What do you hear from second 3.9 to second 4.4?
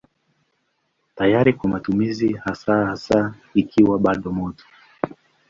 bado